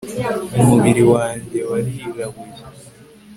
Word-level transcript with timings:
umubiri 0.61 1.03
wanjye 1.13 1.57
warirabuye 1.69 2.61